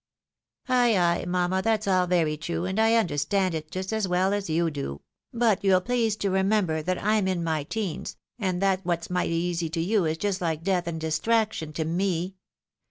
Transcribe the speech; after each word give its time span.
209" 0.65 0.83
Ay, 1.13 1.21
ay, 1.21 1.25
mamma, 1.27 1.61
that's 1.61 1.87
all 1.87 2.07
very 2.07 2.35
true, 2.35 2.65
and 2.65 2.79
I 2.79 2.95
understand 2.95 3.53
it 3.53 3.69
just 3.69 3.93
as 3.93 4.07
■well 4.07 4.33
as 4.33 4.49
you 4.49 4.71
do; 4.71 5.01
"but 5.31 5.63
you'll 5.63 5.79
please 5.79 6.15
to 6.15 6.31
remember 6.31 6.81
that 6.81 6.97
I'm 7.03 7.27
in 7.27 7.43
my 7.43 7.65
teens, 7.65 8.17
and 8.39 8.63
that 8.63 8.83
vhat's 8.83 9.11
mighty 9.11 9.35
easy 9.35 9.69
to 9.69 9.79
you, 9.79 10.05
is 10.05 10.17
just 10.17 10.41
like 10.41 10.63
death 10.63 10.87
and 10.87 10.99
distraction 10.99 11.71
to 11.73 11.85
me. 11.85 12.33